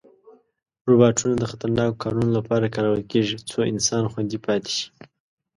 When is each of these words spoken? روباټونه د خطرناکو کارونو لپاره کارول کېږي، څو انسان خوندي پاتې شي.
روباټونه 0.89 1.35
د 1.37 1.43
خطرناکو 1.51 1.99
کارونو 2.03 2.29
لپاره 2.37 2.73
کارول 2.75 3.01
کېږي، 3.11 3.37
څو 3.49 3.59
انسان 3.71 4.03
خوندي 4.11 4.37
پاتې 4.45 4.71
شي. 4.77 4.87